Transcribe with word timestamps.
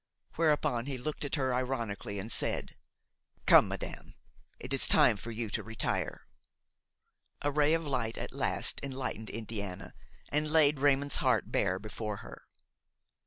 Whereupon 0.35 0.87
he 0.87 0.97
looked 0.97 1.23
at 1.25 1.35
her 1.35 1.53
ironically 1.53 2.17
and 2.17 2.31
said: 2.31 2.75
"Come, 3.45 3.67
madame, 3.67 4.15
it 4.59 4.73
is 4.73 4.87
time 4.87 5.15
for 5.15 5.29
you 5.29 5.51
to 5.51 5.61
retire." 5.61 6.25
A 7.43 7.51
ray 7.51 7.75
of 7.75 7.85
light 7.85 8.17
at 8.17 8.31
last 8.33 8.79
enlightened 8.81 9.29
Indiana 9.29 9.93
and 10.29 10.49
laid 10.49 10.79
Raymon's 10.79 11.17
heart 11.17 11.51
bare 11.51 11.77
before 11.77 12.17
her. 12.25 12.47